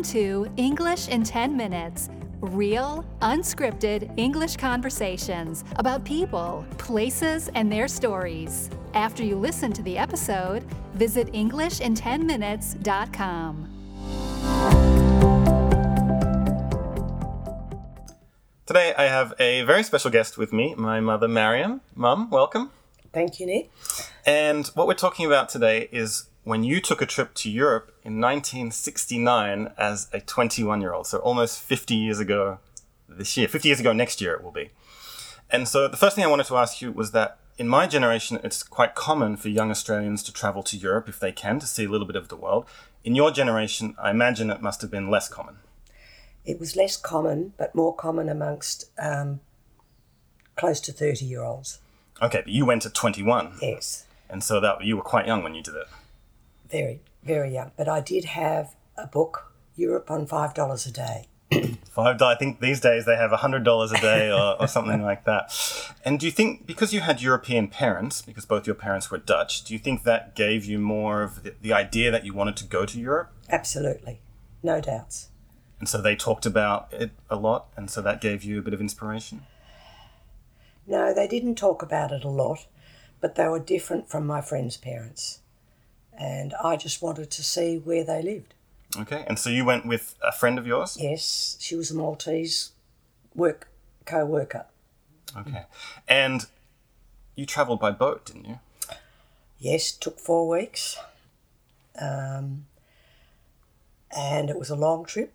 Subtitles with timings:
[0.00, 2.08] Welcome to English in 10 Minutes
[2.40, 8.70] real, unscripted English conversations about people, places, and their stories.
[8.94, 13.68] After you listen to the episode, visit EnglishIn10Minutes.com.
[18.64, 21.82] Today I have a very special guest with me, my mother Mariam.
[21.94, 22.70] Mum, welcome.
[23.12, 23.70] Thank you, Nick.
[24.30, 28.20] And what we're talking about today is when you took a trip to Europe in
[28.20, 32.60] 1969 as a 21 year old, so almost 50 years ago
[33.08, 34.70] this year, 50 years ago next year it will be.
[35.50, 38.38] And so the first thing I wanted to ask you was that in my generation,
[38.44, 41.86] it's quite common for young Australians to travel to Europe if they can to see
[41.86, 42.66] a little bit of the world.
[43.02, 45.56] In your generation, I imagine it must have been less common.
[46.44, 49.40] It was less common, but more common amongst um,
[50.54, 51.80] close to 30 year olds.
[52.22, 53.54] Okay, but you went at 21.
[53.60, 55.86] Yes, And so that you were quite young when you did it.
[56.70, 57.72] very, very young.
[57.76, 61.26] But I did have a book, Europe on $5 a day.
[61.90, 62.36] Five dollars.
[62.36, 65.24] I think these days they have a hundred dollars a day or, or something like
[65.24, 65.52] that.
[66.04, 69.64] And do you think because you had European parents, because both your parents were Dutch,
[69.64, 72.64] do you think that gave you more of the, the idea that you wanted to
[72.64, 73.32] go to Europe?
[73.48, 74.20] Absolutely,
[74.62, 75.30] no doubts.
[75.80, 78.72] And so they talked about it a lot, and so that gave you a bit
[78.72, 79.42] of inspiration.
[80.86, 82.66] No, they didn't talk about it a lot,
[83.20, 85.40] but they were different from my friends' parents.
[86.18, 88.54] And I just wanted to see where they lived.
[88.98, 90.96] Okay, and so you went with a friend of yours.
[91.00, 92.72] Yes, she was a Maltese
[93.34, 93.68] work
[94.04, 94.66] co-worker.
[95.36, 95.66] Okay,
[96.08, 96.46] and
[97.36, 98.58] you travelled by boat, didn't you?
[99.58, 100.98] Yes, took four weeks.
[102.00, 102.66] Um,
[104.16, 105.32] and it was a long trip,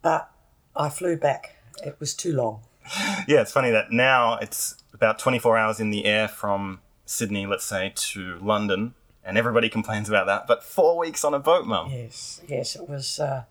[0.00, 0.30] but
[0.76, 1.56] I flew back.
[1.84, 2.62] It was too long.
[3.28, 7.64] Yeah, it's funny that now it's about 24 hours in the air from Sydney, let's
[7.64, 10.46] say, to London, and everybody complains about that.
[10.46, 11.90] But four weeks on a boat, mum.
[11.90, 13.20] Yes, yes, it was.
[13.20, 13.44] Uh,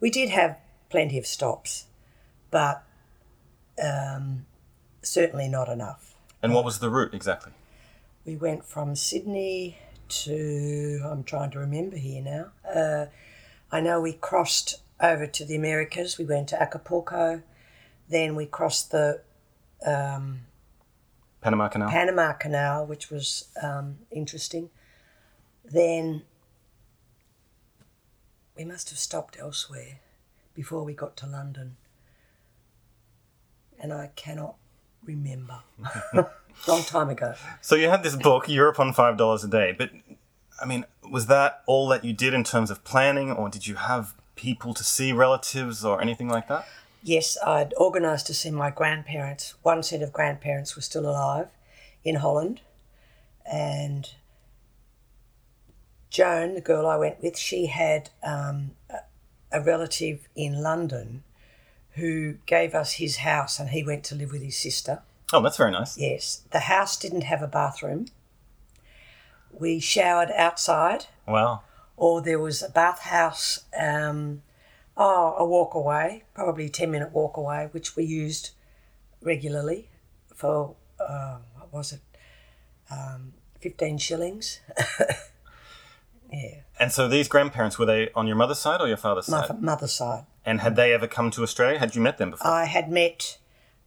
[0.00, 0.58] we did have
[0.88, 1.86] plenty of stops,
[2.50, 2.84] but
[3.82, 4.46] um,
[5.02, 6.14] certainly not enough.
[6.42, 7.52] And what was the route exactly?
[8.24, 12.46] We went from Sydney to, I'm trying to remember here now.
[12.68, 13.06] Uh,
[13.70, 16.18] I know we crossed over to the Americas.
[16.18, 17.42] We went to Acapulco.
[18.08, 19.20] Then we crossed the
[19.86, 20.40] um,
[21.40, 21.90] Panama Canal.
[21.90, 24.70] Panama Canal, which was um, interesting.
[25.64, 26.22] Then
[28.56, 30.00] we must have stopped elsewhere
[30.54, 31.76] before we got to London.
[33.78, 34.56] And I cannot
[35.04, 35.60] remember.
[36.66, 37.34] Long time ago.
[37.60, 39.90] so you had this book, Europe on five dollars a day, but
[40.60, 43.76] I mean, was that all that you did in terms of planning, or did you
[43.76, 46.66] have people to see relatives or anything like that?
[47.02, 49.54] Yes, I'd organised to see my grandparents.
[49.62, 51.48] One set of grandparents were still alive
[52.04, 52.60] in Holland.
[53.50, 54.08] And
[56.10, 58.72] Joan, the girl I went with, she had um,
[59.52, 61.22] a, relative in London
[61.92, 65.02] who gave us his house and he went to live with his sister.
[65.32, 65.98] Oh, that's very nice.
[65.98, 68.06] Yes, the house didn't have a bathroom.
[69.52, 71.62] We showered outside, Wow.
[71.96, 74.42] or there was a bathhouse, um,
[74.98, 78.50] oh, a walk away, probably a 10 minute walk away, which we used
[79.22, 79.88] regularly
[80.34, 82.00] for, uh, what was it,
[82.90, 84.60] um, 15 shillings.
[86.32, 89.46] yeah, And so these grandparents were they on your mother's side or your father's my
[89.46, 89.62] side?
[89.62, 90.24] mother's side.
[90.44, 91.78] And had they ever come to Australia?
[91.78, 92.50] Had you met them before?
[92.50, 93.38] I had met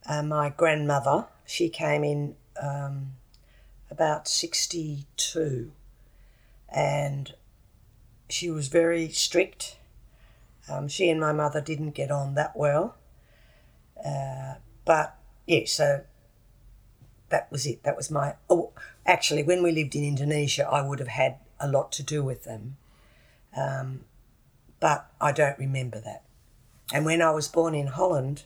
[0.06, 1.26] uh, my grandmother.
[1.46, 3.14] She came in um,
[3.90, 5.72] about 62
[6.70, 7.34] and
[8.30, 9.78] she was very strict.
[10.70, 12.98] Um, she and my mother didn't get on that well.
[14.04, 14.56] Uh,
[14.86, 15.18] but
[15.48, 16.02] yeah, so
[17.30, 17.84] that was it.
[17.84, 18.36] That was my.
[18.50, 18.72] Oh,
[19.06, 22.44] actually, when we lived in Indonesia, I would have had a lot to do with
[22.44, 22.78] them.
[23.56, 24.06] Um,
[24.80, 26.24] but I don't remember that.
[26.94, 28.44] And when I was born in Holland,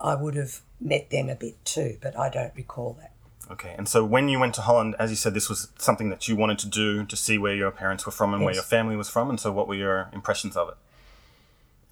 [0.00, 3.12] I would have met them a bit too, but I don't recall that.
[3.50, 6.28] Okay, and so when you went to Holland, as you said, this was something that
[6.28, 8.94] you wanted to do to see where your parents were from and where your family
[8.94, 10.74] was from, and so what were your impressions of it?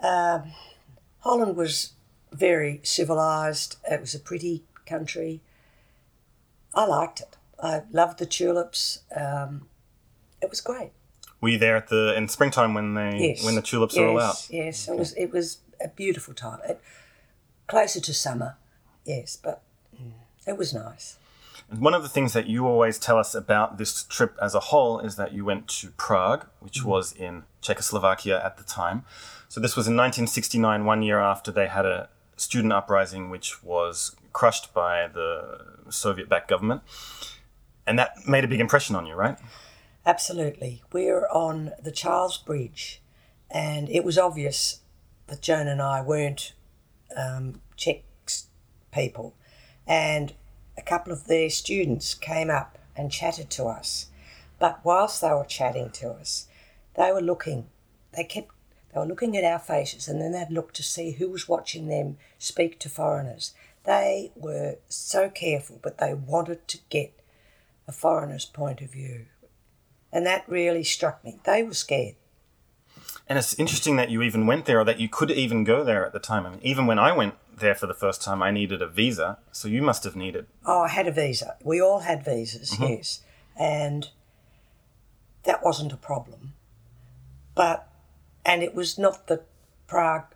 [0.02, 0.52] Um,
[1.20, 1.92] Holland was
[2.32, 3.76] very civilised.
[3.90, 5.40] It was a pretty country.
[6.74, 7.36] I liked it.
[7.62, 9.00] I loved the tulips.
[9.14, 9.68] Um,
[10.42, 10.92] it was great.
[11.40, 13.44] Were you there at the in springtime when they Yes.
[13.44, 14.46] when the tulips yes, are all out?
[14.50, 15.12] Yes, it was.
[15.14, 16.60] It was a beautiful time.
[16.68, 16.80] It,
[17.66, 18.56] closer to summer,
[19.04, 19.62] yes, but
[20.46, 21.18] it was nice.
[21.70, 24.60] And one of the things that you always tell us about this trip as a
[24.60, 29.04] whole is that you went to Prague, which was in Czechoslovakia at the time.
[29.48, 34.14] So this was in 1969, one year after they had a student uprising, which was
[34.32, 36.82] crushed by the Soviet-backed government,
[37.86, 39.38] and that made a big impression on you, right?
[40.04, 40.82] Absolutely.
[40.92, 43.00] We're on the Charles Bridge
[43.50, 44.80] and it was obvious
[45.28, 46.52] that Joan and I weren't
[47.16, 48.02] um, Czech
[48.92, 49.34] people.
[49.86, 50.32] And
[50.76, 54.06] a couple of their students came up and chatted to us.
[54.58, 56.48] But whilst they were chatting to us,
[56.96, 57.66] they were looking,
[58.12, 58.50] they kept,
[58.92, 61.88] they were looking at our faces and then they'd look to see who was watching
[61.88, 63.52] them speak to foreigners.
[63.84, 67.12] They were so careful, but they wanted to get
[67.86, 69.26] a foreigner's point of view.
[70.12, 71.38] And that really struck me.
[71.44, 72.16] They were scared.
[73.28, 76.06] And it's interesting that you even went there or that you could even go there
[76.06, 76.46] at the time.
[76.46, 79.38] I mean, even when I went there for the first time, I needed a visa.
[79.52, 80.46] So you must have needed.
[80.64, 81.56] Oh, I had a visa.
[81.62, 82.84] We all had visas, mm-hmm.
[82.84, 83.22] yes.
[83.58, 84.10] And
[85.44, 86.54] that wasn't a problem.
[87.54, 87.88] But,
[88.44, 89.42] and it was not the
[89.86, 90.26] Prague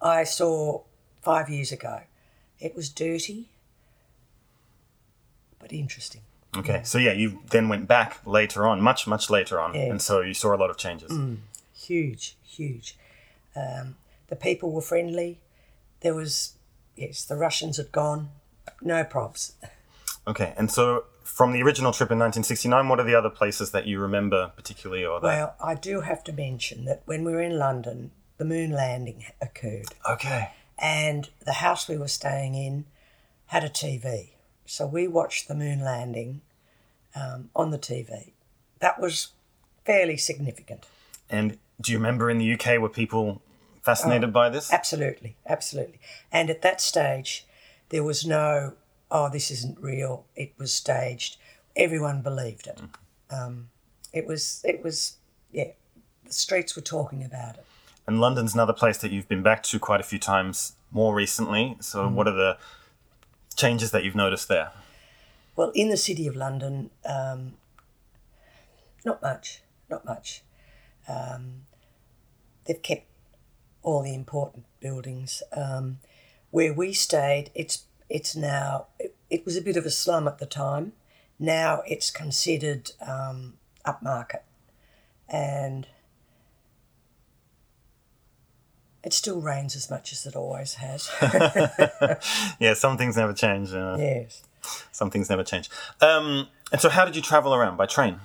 [0.00, 0.82] I saw
[1.22, 2.02] five years ago.
[2.60, 3.48] It was dirty,
[5.58, 6.20] but interesting.
[6.56, 10.20] Okay, so yeah, you then went back later on, much, much later on, and so
[10.20, 11.10] you saw a lot of changes.
[11.10, 11.38] Mm
[11.82, 12.96] huge, huge.
[13.54, 13.96] Um,
[14.28, 15.38] the people were friendly.
[16.02, 16.54] There was,
[16.96, 18.30] yes, the Russians had gone.
[18.80, 19.52] No probs.
[20.26, 23.86] Okay, and so from the original trip in 1969, what are the other places that
[23.86, 25.04] you remember particularly?
[25.04, 25.26] Or that...
[25.26, 29.24] Well, I do have to mention that when we were in London, the moon landing
[29.40, 29.86] occurred.
[30.08, 30.50] Okay.
[30.78, 32.86] And the house we were staying in
[33.46, 34.30] had a TV.
[34.66, 36.40] So we watched the moon landing
[37.14, 38.32] um, on the TV.
[38.80, 39.28] That was
[39.84, 40.86] fairly significant.
[41.30, 43.42] And do you remember in the UK were people
[43.82, 44.72] fascinated oh, by this?
[44.72, 46.00] Absolutely, absolutely.
[46.30, 47.46] And at that stage,
[47.90, 48.74] there was no,
[49.10, 50.24] oh, this isn't real.
[50.34, 51.36] It was staged.
[51.76, 52.80] Everyone believed it.
[52.80, 53.46] Mm.
[53.46, 53.68] Um,
[54.12, 55.16] it was, it was,
[55.52, 55.68] yeah.
[56.26, 57.64] The streets were talking about it.
[58.06, 61.76] And London's another place that you've been back to quite a few times more recently.
[61.80, 62.12] So, mm.
[62.12, 62.58] what are the
[63.54, 64.72] changes that you've noticed there?
[65.54, 67.54] Well, in the city of London, um,
[69.04, 70.42] not much, not much.
[71.08, 71.62] Um,
[72.64, 73.06] they've kept
[73.82, 75.42] all the important buildings.
[75.52, 75.98] Um,
[76.50, 80.38] where we stayed, it's it's now it, it, was a bit of a slum at
[80.38, 80.92] the time.
[81.38, 83.54] Now it's considered um,
[83.86, 84.42] upmarket,
[85.28, 85.86] and
[89.02, 91.10] it still rains as much as it always has.
[92.60, 93.72] yeah, some things never change.
[93.72, 94.42] Uh, yes,
[94.92, 95.70] some things never change.
[96.00, 98.20] Um, and so, how did you travel around by train?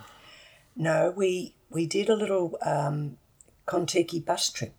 [0.75, 3.17] No, we we did a little um,
[3.65, 4.73] Contiki bus trip,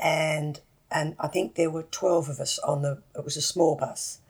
[0.00, 0.60] and
[0.90, 3.02] and I think there were twelve of us on the.
[3.14, 4.20] It was a small bus,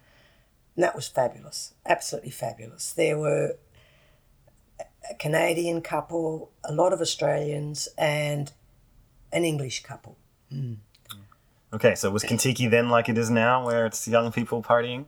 [0.76, 2.92] and that was fabulous, absolutely fabulous.
[2.92, 3.56] There were
[5.10, 8.52] a Canadian couple, a lot of Australians, and
[9.32, 10.16] an English couple.
[10.52, 10.76] Mm.
[11.72, 15.04] Okay, so was Contiki then like it is now, where it's young people partying?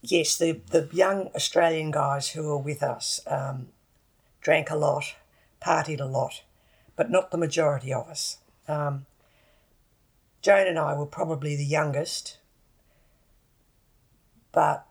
[0.00, 3.68] Yes, the the young Australian guys who were with us um,
[4.40, 5.14] drank a lot
[5.60, 6.42] partied a lot,
[6.96, 8.38] but not the majority of us.
[8.66, 9.06] Um,
[10.48, 12.38] Joan and I were probably the youngest,
[14.50, 14.86] but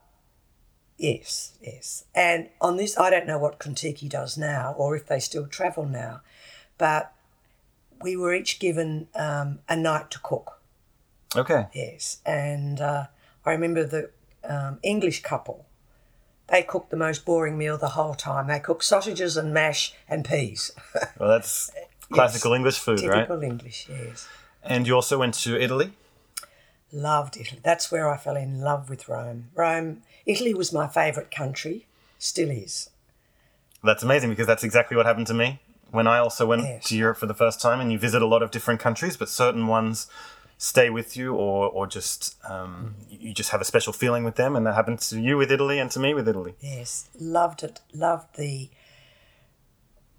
[1.00, 2.06] yes, yes.
[2.13, 5.88] And on this, I don't know what Contiki does now or if they still travel
[5.88, 6.21] now,
[6.77, 7.12] but
[8.04, 10.62] we were each given um, a night to cook.
[11.36, 11.65] Okay.
[11.74, 12.21] Yes.
[12.24, 13.07] And uh,
[13.44, 14.11] I remember the
[14.47, 15.66] um, English couple
[16.49, 18.47] they cooked the most boring meal the whole time.
[18.47, 20.71] They cooked sausages and mash and peas.
[21.19, 21.71] well, that's
[22.14, 23.28] classical yes, English food, typical right?
[23.28, 24.30] Typical English, yes.
[24.68, 25.94] And you also went to Italy?
[26.92, 27.59] Loved Italy.
[27.64, 29.50] That's where I fell in love with Rome.
[29.56, 32.90] Rome, Italy was my favourite country, still is.
[33.83, 35.59] That's amazing because that's exactly what happened to me
[35.92, 36.88] when I also went yes.
[36.90, 37.80] to Europe for the first time.
[37.80, 40.07] And you visit a lot of different countries, but certain ones
[40.57, 44.56] stay with you or or just um, you just have a special feeling with them
[44.56, 47.80] and that happened to you with Italy and to me with Italy yes loved it
[47.94, 48.69] loved the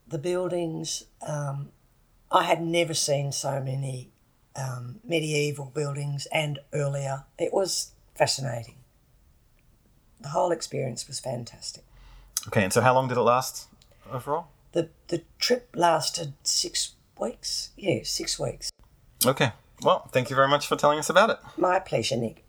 [0.07, 1.71] the buildings um,
[2.31, 4.11] I had never seen so many
[4.57, 8.77] um, medieval buildings and earlier it was fascinating
[10.21, 11.85] the whole experience was fantastic
[12.47, 13.69] okay and so how long did it last
[14.13, 18.71] overall the the trip lasted six weeks yeah six weeks
[19.25, 19.53] okay
[19.83, 21.39] well, thank you very much for telling us about it.
[21.57, 22.45] My pleasure, Nick.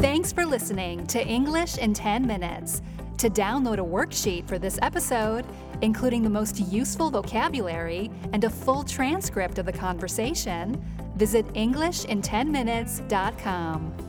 [0.00, 2.82] Thanks for listening to English in 10 Minutes.
[3.18, 5.44] To download a worksheet for this episode,
[5.82, 10.82] including the most useful vocabulary and a full transcript of the conversation,
[11.16, 14.07] visit EnglishinTenMinutes.com.